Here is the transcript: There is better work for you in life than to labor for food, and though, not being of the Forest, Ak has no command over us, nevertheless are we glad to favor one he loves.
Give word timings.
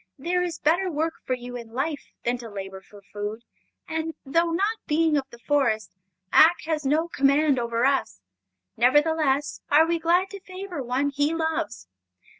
There 0.17 0.41
is 0.41 0.57
better 0.57 0.89
work 0.89 1.13
for 1.27 1.35
you 1.35 1.55
in 1.55 1.73
life 1.73 2.07
than 2.25 2.39
to 2.39 2.49
labor 2.49 2.81
for 2.81 3.03
food, 3.13 3.43
and 3.87 4.15
though, 4.25 4.49
not 4.49 4.77
being 4.87 5.15
of 5.15 5.29
the 5.29 5.37
Forest, 5.37 5.93
Ak 6.33 6.61
has 6.65 6.83
no 6.83 7.07
command 7.07 7.59
over 7.59 7.85
us, 7.85 8.19
nevertheless 8.75 9.61
are 9.69 9.85
we 9.85 9.99
glad 9.99 10.31
to 10.31 10.39
favor 10.39 10.81
one 10.81 11.11
he 11.11 11.35
loves. 11.35 11.87